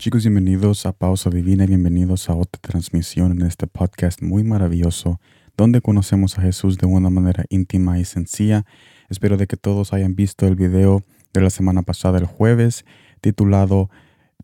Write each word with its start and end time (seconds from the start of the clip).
Chicos, 0.00 0.22
bienvenidos 0.22 0.86
a 0.86 0.92
Pausa 0.92 1.28
Divina 1.28 1.64
y 1.64 1.66
bienvenidos 1.66 2.30
a 2.30 2.34
otra 2.34 2.58
transmisión 2.62 3.32
en 3.32 3.42
este 3.42 3.66
podcast 3.66 4.22
muy 4.22 4.42
maravilloso 4.42 5.20
donde 5.58 5.82
conocemos 5.82 6.38
a 6.38 6.40
Jesús 6.40 6.78
de 6.78 6.86
una 6.86 7.10
manera 7.10 7.44
íntima 7.50 7.98
y 7.98 8.06
sencilla. 8.06 8.64
Espero 9.10 9.36
de 9.36 9.46
que 9.46 9.58
todos 9.58 9.92
hayan 9.92 10.14
visto 10.16 10.46
el 10.46 10.56
video 10.56 11.04
de 11.34 11.42
la 11.42 11.50
semana 11.50 11.82
pasada, 11.82 12.16
el 12.16 12.24
jueves, 12.24 12.86
titulado 13.20 13.90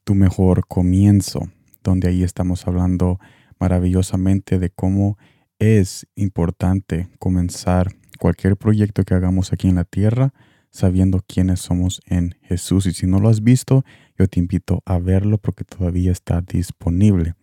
Tu 0.04 0.14
mejor 0.14 0.66
comienzo, 0.66 1.48
donde 1.82 2.08
ahí 2.08 2.22
estamos 2.22 2.66
hablando 2.66 3.18
maravillosamente 3.58 4.58
de 4.58 4.68
cómo 4.68 5.16
es 5.58 6.06
importante 6.16 7.08
comenzar 7.18 7.96
cualquier 8.18 8.58
proyecto 8.58 9.04
que 9.04 9.14
hagamos 9.14 9.54
aquí 9.54 9.68
en 9.68 9.76
la 9.76 9.84
tierra 9.84 10.34
sabiendo 10.76 11.24
quiénes 11.26 11.60
somos 11.60 12.02
en 12.06 12.36
Jesús. 12.42 12.84
Y 12.86 12.92
si 12.92 13.06
no 13.06 13.18
lo 13.18 13.30
has 13.30 13.42
visto, 13.42 13.84
yo 14.18 14.26
te 14.28 14.40
invito 14.40 14.82
a 14.86 14.98
verlo 14.98 15.38
porque 15.38 15.64
todavía 15.64 16.12
está 16.12 16.40
disponible. 16.40 17.34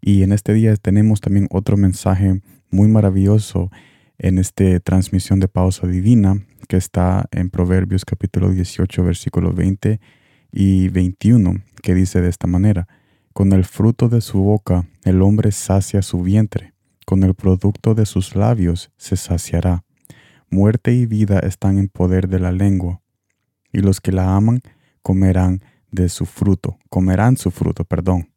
Y 0.00 0.22
en 0.22 0.32
este 0.32 0.52
día 0.54 0.74
tenemos 0.76 1.20
también 1.20 1.48
otro 1.50 1.76
mensaje 1.76 2.40
muy 2.70 2.88
maravilloso 2.88 3.70
en 4.18 4.38
esta 4.38 4.80
transmisión 4.80 5.40
de 5.40 5.48
pausa 5.48 5.86
divina 5.86 6.46
que 6.68 6.76
está 6.76 7.26
en 7.30 7.50
Proverbios 7.50 8.04
capítulo 8.04 8.50
18 8.50 9.04
versículo 9.04 9.52
20 9.52 10.00
y 10.52 10.88
21 10.88 11.62
que 11.82 11.94
dice 11.94 12.20
de 12.20 12.28
esta 12.28 12.46
manera, 12.46 12.88
con 13.32 13.52
el 13.52 13.64
fruto 13.64 14.08
de 14.08 14.20
su 14.20 14.42
boca 14.42 14.88
el 15.04 15.22
hombre 15.22 15.52
sacia 15.52 16.02
su 16.02 16.22
vientre, 16.22 16.72
con 17.04 17.22
el 17.22 17.34
producto 17.34 17.94
de 17.94 18.06
sus 18.06 18.34
labios 18.34 18.90
se 18.96 19.16
saciará. 19.16 19.84
Muerte 20.50 20.94
y 20.94 21.06
vida 21.06 21.40
están 21.40 21.78
en 21.78 21.88
poder 21.88 22.28
de 22.28 22.40
la 22.40 22.52
lengua, 22.52 23.02
y 23.72 23.80
los 23.80 24.00
que 24.00 24.12
la 24.12 24.34
aman 24.34 24.62
comerán 25.02 25.62
de 25.96 26.08
su 26.08 26.26
fruto, 26.26 26.78
comerán 26.88 27.36
su 27.36 27.50
fruto, 27.50 27.84
perdón. 27.84 28.30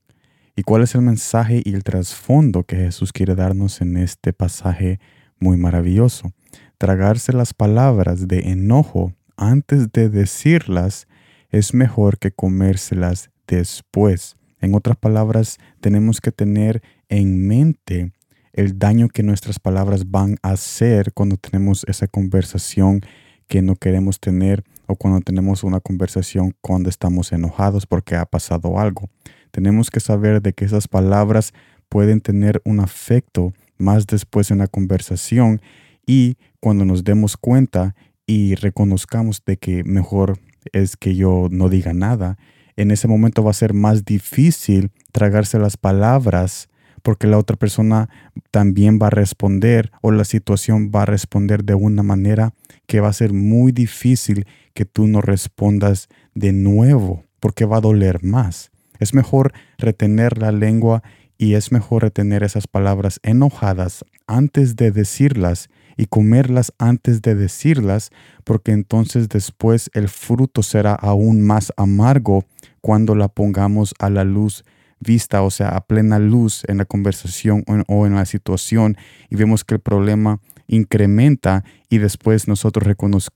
¿Y 0.55 0.63
cuál 0.63 0.81
es 0.81 0.95
el 0.95 1.01
mensaje 1.01 1.61
y 1.63 1.75
el 1.75 1.83
trasfondo 1.83 2.63
que 2.63 2.75
Jesús 2.75 3.13
quiere 3.13 3.35
darnos 3.35 3.81
en 3.81 3.97
este 3.97 4.33
pasaje 4.33 4.99
muy 5.39 5.57
maravilloso? 5.57 6.33
Tragarse 6.79 7.31
las 7.31 7.53
palabras 7.53 8.27
de 8.27 8.39
enojo 8.49 9.13
antes 9.37 9.91
de 9.91 10.09
decirlas 10.09 11.07
es 11.49 11.73
mejor 11.73 12.17
que 12.17 12.31
comérselas 12.31 13.29
después. 13.47 14.35
En 14.59 14.73
otras 14.73 14.97
palabras, 14.97 15.59
tenemos 15.79 16.19
que 16.19 16.31
tener 16.31 16.81
en 17.07 17.47
mente 17.47 18.11
el 18.53 18.77
daño 18.77 19.07
que 19.07 19.23
nuestras 19.23 19.59
palabras 19.59 20.09
van 20.09 20.37
a 20.41 20.51
hacer 20.51 21.13
cuando 21.13 21.37
tenemos 21.37 21.85
esa 21.87 22.07
conversación 22.07 23.01
que 23.47 23.61
no 23.61 23.75
queremos 23.75 24.19
tener 24.19 24.63
o 24.89 24.95
cuando 24.95 25.21
tenemos 25.21 25.63
una 25.63 25.79
conversación 25.79 26.55
cuando 26.61 26.89
estamos 26.89 27.31
enojados 27.31 27.85
porque 27.85 28.15
ha 28.15 28.25
pasado 28.25 28.79
algo. 28.79 29.07
Tenemos 29.51 29.91
que 29.91 29.99
saber 29.99 30.41
de 30.41 30.53
que 30.53 30.65
esas 30.65 30.87
palabras 30.87 31.53
pueden 31.89 32.21
tener 32.21 32.59
un 32.65 32.79
afecto 32.79 33.53
más 33.77 34.07
después 34.07 34.49
en 34.49 34.57
la 34.57 34.67
conversación 34.67 35.61
y 36.07 36.37
cuando 36.59 36.85
nos 36.85 37.03
demos 37.03 37.37
cuenta 37.37 37.95
y 38.25 38.55
reconozcamos 38.55 39.43
de 39.45 39.57
que 39.57 39.83
mejor 39.83 40.39
es 40.73 40.97
que 40.97 41.15
yo 41.15 41.47
no 41.51 41.69
diga 41.69 41.93
nada, 41.93 42.37
en 42.75 42.89
ese 42.89 43.07
momento 43.07 43.43
va 43.43 43.51
a 43.51 43.53
ser 43.53 43.75
más 43.75 44.05
difícil 44.05 44.91
tragarse 45.11 45.59
las 45.59 45.77
palabras 45.77 46.67
porque 47.03 47.27
la 47.27 47.37
otra 47.37 47.57
persona 47.57 48.09
también 48.49 48.97
va 49.01 49.07
a 49.07 49.11
responder 49.11 49.91
o 50.01 50.11
la 50.11 50.25
situación 50.25 50.91
va 50.93 51.03
a 51.03 51.05
responder 51.05 51.63
de 51.63 51.75
una 51.75 52.01
manera 52.01 52.53
que 52.89 53.01
va 53.01 53.09
a 53.09 53.13
ser 53.13 53.33
muy 53.33 53.71
difícil 53.71 54.47
que 54.73 54.83
tú 54.83 55.05
no 55.05 55.21
respondas 55.21 56.09
de 56.33 56.53
nuevo 56.53 57.23
porque 57.39 57.65
va 57.65 57.77
a 57.77 57.81
doler 57.81 58.23
más. 58.23 58.71
Es 58.97 59.13
mejor 59.13 59.53
retener 59.77 60.39
la 60.39 60.51
lengua 60.51 61.03
y 61.37 61.53
es 61.53 61.71
mejor 61.71 62.01
retener 62.01 62.41
esas 62.41 62.65
palabras 62.65 63.19
enojadas 63.21 64.03
antes 64.25 64.75
de 64.75 64.89
decirlas 64.89 65.69
y 65.97 66.07
comerlas 66.07 66.73
antes 66.79 67.21
de 67.21 67.35
decirlas, 67.35 68.09
porque 68.43 68.71
entonces 68.71 69.29
después 69.29 69.91
el 69.93 70.09
fruto 70.09 70.63
será 70.63 70.95
aún 70.95 71.41
más 71.41 71.71
amargo 71.77 72.45
cuando 72.81 73.13
la 73.13 73.27
pongamos 73.27 73.93
a 73.99 74.09
la 74.09 74.23
luz 74.23 74.65
vista, 74.99 75.43
o 75.43 75.51
sea, 75.51 75.69
a 75.69 75.81
plena 75.85 76.17
luz 76.17 76.63
en 76.67 76.77
la 76.77 76.85
conversación 76.85 77.63
o 77.87 78.07
en, 78.07 78.15
la 78.15 78.25
situación 78.25 78.97
y 79.29 79.35
vemos 79.35 79.63
que 79.63 79.75
el 79.75 79.79
problema 79.79 80.39
incrementa 80.69 81.65
y 81.89 81.97
después 81.97 82.47
nosotros 82.47 82.87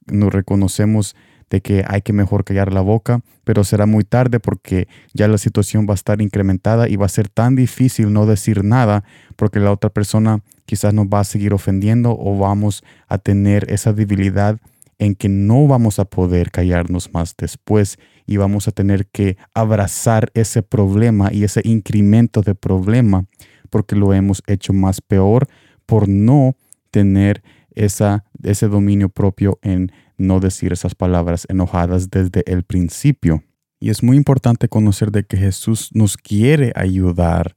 nos 0.07 0.33
reconocemos 0.33 1.16
de 1.49 1.61
que 1.61 1.83
hay 1.88 2.01
que 2.01 2.13
mejor 2.13 2.45
callar 2.45 2.73
la 2.73 2.81
boca, 2.81 3.21
pero 3.44 3.63
será 3.63 3.85
muy 3.85 4.03
tarde 4.03 4.39
porque 4.39 4.88
ya 5.13 5.27
la 5.27 5.38
situación 5.38 5.85
va 5.88 5.94
a 5.94 5.95
estar 5.95 6.21
incrementada 6.21 6.88
y 6.88 6.95
va 6.95 7.05
a 7.05 7.09
ser 7.09 7.29
tan 7.29 7.55
difícil 7.55 8.13
no 8.13 8.25
decir 8.25 8.63
nada 8.63 9.03
porque 9.35 9.59
la 9.59 9.71
otra 9.71 9.89
persona 9.89 10.41
quizás 10.66 10.94
nos 10.94 11.07
va 11.07 11.19
a 11.19 11.25
seguir 11.25 11.53
ofendiendo 11.53 12.17
o 12.17 12.38
vamos 12.38 12.83
a 13.07 13.17
tener 13.17 13.71
esa 13.71 13.94
debilidad 13.94 14.59
en 15.00 15.15
que 15.15 15.29
no 15.29 15.67
vamos 15.67 16.00
a 16.00 16.05
poder 16.05 16.50
callarnos 16.50 17.13
más 17.13 17.35
después 17.38 17.97
y 18.25 18.38
vamos 18.38 18.67
a 18.67 18.71
tener 18.71 19.07
que 19.07 19.38
abrazar 19.53 20.31
ese 20.33 20.63
problema 20.63 21.31
y 21.31 21.44
ese 21.44 21.61
incremento 21.65 22.41
de 22.41 22.55
problema 22.55 23.25
porque 23.69 23.95
lo 23.95 24.13
hemos 24.13 24.41
hecho 24.47 24.71
más 24.71 25.01
peor 25.01 25.47
por 25.85 26.07
no 26.07 26.55
tener 26.94 27.42
esa, 27.72 28.24
ese 28.44 28.68
dominio 28.68 29.09
propio 29.09 29.58
en 29.64 29.92
no 30.16 30.40
decir 30.40 30.72
esas 30.72 30.94
palabras 30.94 31.48
enojadas 31.50 32.12
desde 32.12 32.44
el 32.46 32.64
principio. 32.64 33.44
Y 33.80 33.90
es 33.90 34.04
muy 34.04 34.16
importante 34.16 34.70
conocer 34.70 35.12
de 35.12 35.24
que 35.24 35.36
Jesús 35.36 35.90
nos 35.94 36.16
quiere 36.18 36.72
ayudar 36.76 37.56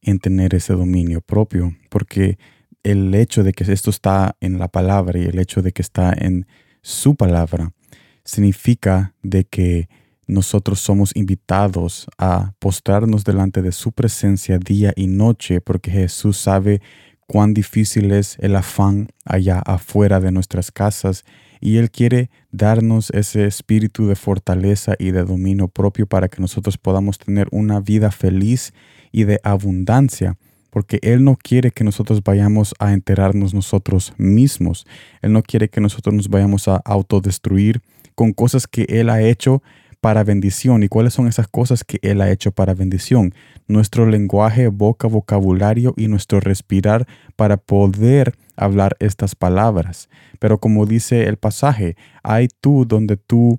en 0.00 0.18
tener 0.18 0.54
ese 0.54 0.72
dominio 0.72 1.20
propio, 1.20 1.76
porque 1.90 2.38
el 2.82 3.14
hecho 3.14 3.44
de 3.44 3.52
que 3.52 3.70
esto 3.70 3.90
está 3.90 4.34
en 4.40 4.58
la 4.58 4.68
palabra 4.68 5.18
y 5.18 5.24
el 5.24 5.38
hecho 5.38 5.60
de 5.60 5.72
que 5.72 5.82
está 5.82 6.14
en 6.16 6.46
su 6.80 7.14
palabra 7.14 7.74
significa 8.24 9.14
de 9.22 9.44
que 9.44 9.90
nosotros 10.26 10.80
somos 10.80 11.14
invitados 11.14 12.06
a 12.16 12.54
postrarnos 12.60 13.24
delante 13.24 13.60
de 13.60 13.72
su 13.72 13.92
presencia 13.92 14.58
día 14.58 14.94
y 14.96 15.06
noche, 15.06 15.60
porque 15.60 15.90
Jesús 15.90 16.38
sabe 16.38 16.80
cuán 17.30 17.54
difícil 17.54 18.10
es 18.10 18.36
el 18.40 18.56
afán 18.56 19.06
allá 19.24 19.60
afuera 19.60 20.18
de 20.18 20.32
nuestras 20.32 20.72
casas 20.72 21.24
y 21.60 21.76
Él 21.76 21.92
quiere 21.92 22.28
darnos 22.50 23.10
ese 23.10 23.46
espíritu 23.46 24.08
de 24.08 24.16
fortaleza 24.16 24.94
y 24.98 25.12
de 25.12 25.22
dominio 25.22 25.68
propio 25.68 26.08
para 26.08 26.26
que 26.26 26.40
nosotros 26.40 26.76
podamos 26.76 27.18
tener 27.18 27.46
una 27.52 27.78
vida 27.78 28.10
feliz 28.10 28.72
y 29.12 29.22
de 29.24 29.38
abundancia, 29.44 30.38
porque 30.70 30.98
Él 31.02 31.22
no 31.22 31.36
quiere 31.36 31.70
que 31.70 31.84
nosotros 31.84 32.20
vayamos 32.24 32.74
a 32.80 32.92
enterarnos 32.92 33.54
nosotros 33.54 34.12
mismos, 34.16 34.84
Él 35.22 35.32
no 35.32 35.44
quiere 35.44 35.68
que 35.68 35.80
nosotros 35.80 36.12
nos 36.12 36.30
vayamos 36.30 36.66
a 36.66 36.78
autodestruir 36.84 37.80
con 38.16 38.32
cosas 38.32 38.66
que 38.66 38.86
Él 38.88 39.08
ha 39.08 39.22
hecho 39.22 39.62
para 40.00 40.24
bendición. 40.24 40.82
¿Y 40.82 40.88
cuáles 40.88 41.14
son 41.14 41.26
esas 41.28 41.48
cosas 41.48 41.84
que 41.84 41.98
Él 42.02 42.20
ha 42.20 42.30
hecho 42.30 42.52
para 42.52 42.74
bendición? 42.74 43.34
Nuestro 43.68 44.06
lenguaje, 44.06 44.68
boca, 44.68 45.08
vocabulario 45.08 45.94
y 45.96 46.08
nuestro 46.08 46.40
respirar 46.40 47.06
para 47.36 47.56
poder 47.56 48.34
hablar 48.56 48.96
estas 48.98 49.34
palabras. 49.34 50.08
Pero 50.38 50.58
como 50.58 50.86
dice 50.86 51.24
el 51.24 51.36
pasaje, 51.36 51.96
hay 52.22 52.48
tú 52.60 52.84
donde 52.86 53.16
tú, 53.16 53.58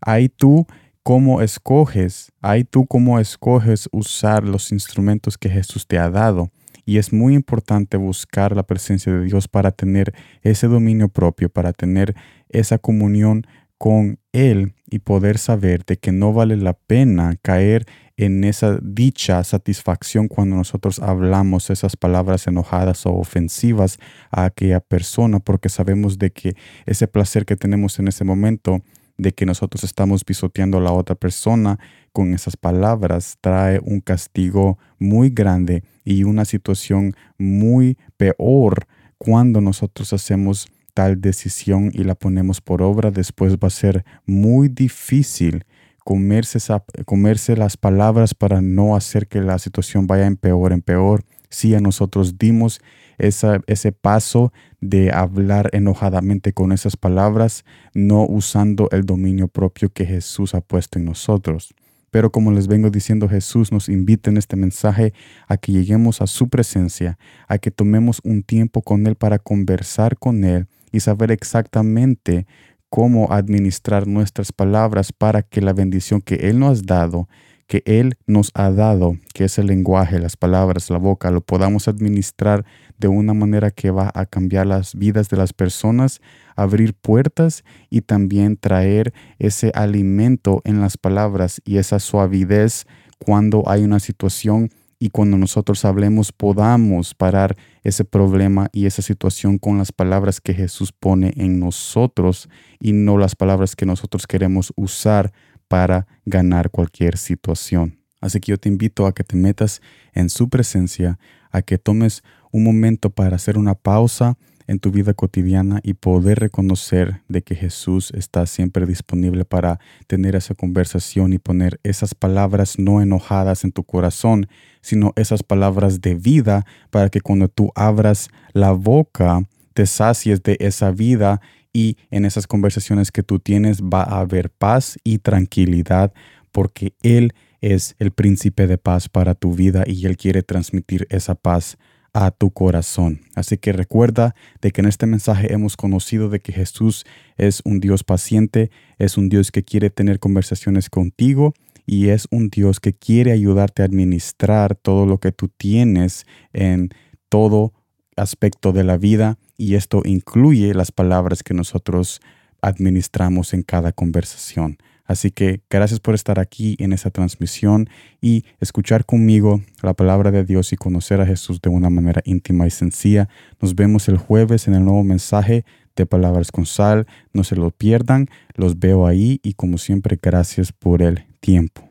hay 0.00 0.28
tú 0.28 0.66
cómo 1.02 1.42
escoges, 1.42 2.32
hay 2.40 2.64
tú 2.64 2.86
cómo 2.86 3.18
escoges 3.18 3.88
usar 3.92 4.44
los 4.44 4.72
instrumentos 4.72 5.38
que 5.38 5.48
Jesús 5.48 5.86
te 5.86 5.98
ha 5.98 6.10
dado. 6.10 6.50
Y 6.84 6.98
es 6.98 7.12
muy 7.12 7.34
importante 7.34 7.96
buscar 7.96 8.56
la 8.56 8.64
presencia 8.64 9.12
de 9.12 9.24
Dios 9.24 9.46
para 9.48 9.70
tener 9.70 10.12
ese 10.42 10.66
dominio 10.66 11.08
propio, 11.08 11.48
para 11.48 11.72
tener 11.72 12.16
esa 12.48 12.78
comunión 12.78 13.46
con 13.80 14.18
Él 14.32 14.74
y 14.90 14.98
poder 14.98 15.38
saber 15.38 15.86
de 15.86 15.96
que 15.96 16.12
no 16.12 16.34
vale 16.34 16.58
la 16.58 16.74
pena 16.74 17.36
caer 17.40 17.86
en 18.18 18.44
esa 18.44 18.78
dicha 18.82 19.42
satisfacción 19.42 20.28
cuando 20.28 20.54
nosotros 20.54 20.98
hablamos 20.98 21.70
esas 21.70 21.96
palabras 21.96 22.46
enojadas 22.46 23.06
o 23.06 23.14
ofensivas 23.14 23.96
a 24.30 24.44
aquella 24.44 24.80
persona, 24.80 25.38
porque 25.38 25.70
sabemos 25.70 26.18
de 26.18 26.30
que 26.30 26.56
ese 26.84 27.08
placer 27.08 27.46
que 27.46 27.56
tenemos 27.56 27.98
en 27.98 28.08
ese 28.08 28.22
momento, 28.22 28.82
de 29.16 29.32
que 29.32 29.46
nosotros 29.46 29.82
estamos 29.82 30.24
pisoteando 30.24 30.76
a 30.76 30.82
la 30.82 30.92
otra 30.92 31.14
persona 31.14 31.78
con 32.12 32.34
esas 32.34 32.58
palabras, 32.58 33.38
trae 33.40 33.80
un 33.82 34.00
castigo 34.00 34.78
muy 34.98 35.30
grande 35.30 35.84
y 36.04 36.24
una 36.24 36.44
situación 36.44 37.14
muy 37.38 37.96
peor 38.18 38.86
cuando 39.16 39.62
nosotros 39.62 40.12
hacemos 40.12 40.68
tal 40.92 41.20
decisión 41.20 41.90
y 41.92 42.04
la 42.04 42.14
ponemos 42.14 42.60
por 42.60 42.82
obra, 42.82 43.10
después 43.10 43.56
va 43.56 43.68
a 43.68 43.70
ser 43.70 44.04
muy 44.26 44.68
difícil 44.68 45.64
comerse, 46.04 46.58
comerse 47.04 47.56
las 47.56 47.76
palabras 47.76 48.34
para 48.34 48.60
no 48.60 48.96
hacer 48.96 49.28
que 49.28 49.40
la 49.40 49.58
situación 49.58 50.06
vaya 50.06 50.26
en 50.26 50.36
peor, 50.36 50.72
en 50.72 50.82
peor. 50.82 51.24
Si 51.48 51.74
a 51.74 51.80
nosotros 51.80 52.38
dimos 52.38 52.80
ese 53.18 53.92
paso 53.92 54.52
de 54.80 55.12
hablar 55.12 55.68
enojadamente 55.72 56.52
con 56.52 56.72
esas 56.72 56.96
palabras, 56.96 57.64
no 57.94 58.24
usando 58.24 58.88
el 58.92 59.04
dominio 59.04 59.48
propio 59.48 59.90
que 59.90 60.06
Jesús 60.06 60.54
ha 60.54 60.60
puesto 60.60 60.98
en 60.98 61.04
nosotros. 61.04 61.74
Pero 62.10 62.32
como 62.32 62.50
les 62.50 62.66
vengo 62.66 62.90
diciendo, 62.90 63.28
Jesús 63.28 63.70
nos 63.70 63.88
invita 63.88 64.30
en 64.30 64.36
este 64.36 64.56
mensaje 64.56 65.12
a 65.46 65.56
que 65.56 65.72
lleguemos 65.72 66.20
a 66.20 66.26
su 66.26 66.48
presencia, 66.48 67.18
a 67.46 67.58
que 67.58 67.70
tomemos 67.70 68.20
un 68.24 68.42
tiempo 68.42 68.82
con 68.82 69.06
Él 69.06 69.14
para 69.14 69.38
conversar 69.38 70.18
con 70.18 70.44
Él 70.44 70.66
y 70.92 71.00
saber 71.00 71.30
exactamente 71.30 72.46
cómo 72.88 73.32
administrar 73.32 74.06
nuestras 74.06 74.52
palabras 74.52 75.12
para 75.12 75.42
que 75.42 75.60
la 75.60 75.72
bendición 75.72 76.20
que 76.20 76.34
Él 76.50 76.58
nos 76.58 76.80
ha 76.80 76.84
dado, 76.86 77.28
que 77.68 77.84
Él 77.86 78.16
nos 78.26 78.50
ha 78.54 78.70
dado, 78.70 79.16
que 79.32 79.44
es 79.44 79.58
el 79.58 79.68
lenguaje, 79.68 80.18
las 80.18 80.36
palabras, 80.36 80.90
la 80.90 80.98
boca, 80.98 81.30
lo 81.30 81.40
podamos 81.40 81.86
administrar 81.86 82.64
de 82.98 83.06
una 83.06 83.32
manera 83.32 83.70
que 83.70 83.92
va 83.92 84.10
a 84.12 84.26
cambiar 84.26 84.66
las 84.66 84.96
vidas 84.96 85.28
de 85.28 85.36
las 85.36 85.52
personas, 85.52 86.20
abrir 86.56 86.94
puertas 86.94 87.64
y 87.88 88.00
también 88.00 88.56
traer 88.56 89.14
ese 89.38 89.70
alimento 89.74 90.60
en 90.64 90.80
las 90.80 90.96
palabras 90.96 91.62
y 91.64 91.78
esa 91.78 92.00
suavidez 92.00 92.86
cuando 93.24 93.62
hay 93.68 93.84
una 93.84 94.00
situación 94.00 94.70
y 95.02 95.08
cuando 95.08 95.38
nosotros 95.38 95.84
hablemos 95.86 96.30
podamos 96.30 97.14
parar 97.14 97.56
ese 97.82 98.04
problema 98.04 98.68
y 98.70 98.84
esa 98.84 99.00
situación 99.00 99.58
con 99.58 99.78
las 99.78 99.92
palabras 99.92 100.42
que 100.42 100.52
Jesús 100.52 100.92
pone 100.92 101.32
en 101.36 101.58
nosotros 101.58 102.50
y 102.78 102.92
no 102.92 103.16
las 103.16 103.34
palabras 103.34 103.74
que 103.74 103.86
nosotros 103.86 104.26
queremos 104.26 104.74
usar 104.76 105.32
para 105.68 106.06
ganar 106.26 106.70
cualquier 106.70 107.16
situación. 107.16 107.98
Así 108.20 108.40
que 108.40 108.50
yo 108.52 108.58
te 108.58 108.68
invito 108.68 109.06
a 109.06 109.14
que 109.14 109.24
te 109.24 109.36
metas 109.36 109.80
en 110.12 110.28
su 110.28 110.50
presencia, 110.50 111.18
a 111.50 111.62
que 111.62 111.78
tomes 111.78 112.22
un 112.52 112.62
momento 112.62 113.08
para 113.08 113.36
hacer 113.36 113.56
una 113.56 113.74
pausa 113.74 114.36
en 114.70 114.78
tu 114.78 114.92
vida 114.92 115.14
cotidiana 115.14 115.80
y 115.82 115.94
poder 115.94 116.38
reconocer 116.38 117.22
de 117.28 117.42
que 117.42 117.56
Jesús 117.56 118.12
está 118.14 118.46
siempre 118.46 118.86
disponible 118.86 119.44
para 119.44 119.80
tener 120.06 120.36
esa 120.36 120.54
conversación 120.54 121.32
y 121.32 121.38
poner 121.38 121.80
esas 121.82 122.14
palabras 122.14 122.78
no 122.78 123.02
enojadas 123.02 123.64
en 123.64 123.72
tu 123.72 123.82
corazón, 123.82 124.46
sino 124.80 125.12
esas 125.16 125.42
palabras 125.42 126.00
de 126.00 126.14
vida 126.14 126.64
para 126.90 127.08
que 127.08 127.20
cuando 127.20 127.48
tú 127.48 127.72
abras 127.74 128.28
la 128.52 128.70
boca 128.70 129.42
te 129.74 129.86
sacies 129.86 130.40
de 130.44 130.56
esa 130.60 130.92
vida 130.92 131.40
y 131.72 131.96
en 132.12 132.24
esas 132.24 132.46
conversaciones 132.46 133.10
que 133.10 133.24
tú 133.24 133.40
tienes 133.40 133.82
va 133.82 134.04
a 134.04 134.20
haber 134.20 134.50
paz 134.50 135.00
y 135.02 135.18
tranquilidad 135.18 136.12
porque 136.52 136.94
Él 137.02 137.34
es 137.60 137.96
el 137.98 138.12
príncipe 138.12 138.68
de 138.68 138.78
paz 138.78 139.08
para 139.08 139.34
tu 139.34 139.52
vida 139.52 139.82
y 139.84 140.06
Él 140.06 140.16
quiere 140.16 140.44
transmitir 140.44 141.08
esa 141.10 141.34
paz 141.34 141.76
a 142.12 142.30
tu 142.30 142.50
corazón. 142.50 143.20
Así 143.34 143.56
que 143.58 143.72
recuerda 143.72 144.34
de 144.60 144.70
que 144.70 144.80
en 144.80 144.88
este 144.88 145.06
mensaje 145.06 145.52
hemos 145.52 145.76
conocido 145.76 146.28
de 146.28 146.40
que 146.40 146.52
Jesús 146.52 147.04
es 147.36 147.62
un 147.64 147.80
Dios 147.80 148.04
paciente, 148.04 148.70
es 148.98 149.16
un 149.16 149.28
Dios 149.28 149.50
que 149.50 149.62
quiere 149.62 149.90
tener 149.90 150.18
conversaciones 150.18 150.90
contigo 150.90 151.54
y 151.86 152.08
es 152.08 152.26
un 152.30 152.50
Dios 152.50 152.80
que 152.80 152.92
quiere 152.92 153.32
ayudarte 153.32 153.82
a 153.82 153.86
administrar 153.86 154.74
todo 154.74 155.06
lo 155.06 155.18
que 155.18 155.32
tú 155.32 155.48
tienes 155.48 156.26
en 156.52 156.90
todo 157.28 157.72
aspecto 158.16 158.72
de 158.72 158.84
la 158.84 158.96
vida 158.96 159.38
y 159.56 159.74
esto 159.74 160.02
incluye 160.04 160.74
las 160.74 160.92
palabras 160.92 161.42
que 161.42 161.54
nosotros 161.54 162.20
administramos 162.62 163.54
en 163.54 163.62
cada 163.62 163.92
conversación. 163.92 164.78
Así 165.10 165.32
que 165.32 165.60
gracias 165.68 165.98
por 165.98 166.14
estar 166.14 166.38
aquí 166.38 166.76
en 166.78 166.92
esta 166.92 167.10
transmisión 167.10 167.88
y 168.20 168.44
escuchar 168.60 169.04
conmigo 169.04 169.60
la 169.82 169.92
palabra 169.92 170.30
de 170.30 170.44
Dios 170.44 170.72
y 170.72 170.76
conocer 170.76 171.20
a 171.20 171.26
Jesús 171.26 171.60
de 171.60 171.68
una 171.68 171.90
manera 171.90 172.22
íntima 172.24 172.64
y 172.68 172.70
sencilla. 172.70 173.28
Nos 173.60 173.74
vemos 173.74 174.08
el 174.08 174.18
jueves 174.18 174.68
en 174.68 174.74
el 174.74 174.84
nuevo 174.84 175.02
mensaje 175.02 175.64
de 175.96 176.06
Palabras 176.06 176.52
con 176.52 176.64
Sal. 176.64 177.08
No 177.32 177.42
se 177.42 177.56
lo 177.56 177.72
pierdan, 177.72 178.28
los 178.54 178.78
veo 178.78 179.04
ahí 179.04 179.40
y 179.42 179.54
como 179.54 179.78
siempre 179.78 180.16
gracias 180.22 180.70
por 180.70 181.02
el 181.02 181.24
tiempo. 181.40 181.89